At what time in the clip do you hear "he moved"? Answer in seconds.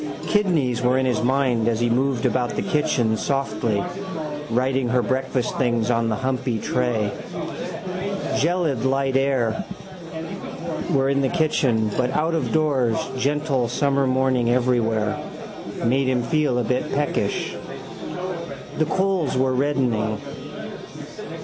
1.79-2.25